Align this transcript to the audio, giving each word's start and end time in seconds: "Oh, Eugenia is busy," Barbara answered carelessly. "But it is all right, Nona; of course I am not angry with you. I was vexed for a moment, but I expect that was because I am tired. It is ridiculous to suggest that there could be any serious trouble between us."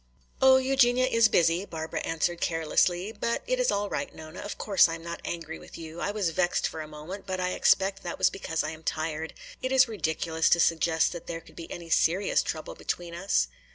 "Oh, 0.41 0.57
Eugenia 0.57 1.05
is 1.05 1.27
busy," 1.27 1.63
Barbara 1.63 1.99
answered 1.99 2.41
carelessly. 2.41 3.11
"But 3.11 3.43
it 3.45 3.59
is 3.59 3.71
all 3.71 3.87
right, 3.87 4.11
Nona; 4.15 4.39
of 4.39 4.57
course 4.57 4.89
I 4.89 4.95
am 4.95 5.03
not 5.03 5.21
angry 5.23 5.59
with 5.59 5.77
you. 5.77 5.99
I 6.01 6.09
was 6.09 6.31
vexed 6.31 6.67
for 6.67 6.81
a 6.81 6.87
moment, 6.87 7.27
but 7.27 7.39
I 7.39 7.51
expect 7.51 8.01
that 8.01 8.17
was 8.17 8.31
because 8.31 8.63
I 8.63 8.71
am 8.71 8.81
tired. 8.81 9.35
It 9.61 9.71
is 9.71 9.87
ridiculous 9.87 10.49
to 10.49 10.59
suggest 10.59 11.11
that 11.11 11.27
there 11.27 11.39
could 11.39 11.55
be 11.55 11.71
any 11.71 11.91
serious 11.91 12.41
trouble 12.41 12.73
between 12.73 13.13
us." 13.13 13.47